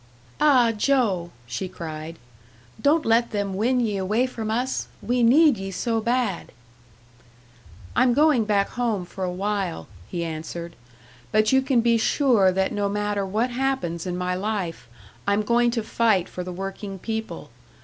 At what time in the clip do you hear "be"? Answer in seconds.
11.81-11.97